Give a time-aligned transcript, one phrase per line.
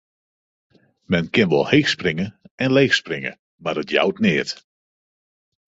[1.11, 2.27] Men kin wol heech springe
[2.63, 3.31] en leech springe,
[3.63, 4.49] mar it jout neat.